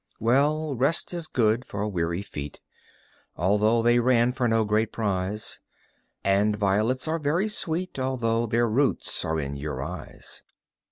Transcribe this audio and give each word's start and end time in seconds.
Well, 0.19 0.73
rest 0.73 1.13
is 1.13 1.27
good 1.27 1.63
for 1.63 1.87
weary 1.87 2.23
feet, 2.23 2.59
Although 3.35 3.83
they 3.83 3.99
ran 3.99 4.31
for 4.31 4.47
no 4.47 4.65
great 4.65 4.91
prize; 4.91 5.59
And 6.23 6.55
violets 6.55 7.07
are 7.07 7.19
very 7.19 7.47
sweet, 7.47 7.99
Although 7.99 8.47
their 8.47 8.67
roots 8.67 9.23
are 9.23 9.39
in 9.39 9.55
your 9.57 9.83
eyes. 9.83 10.41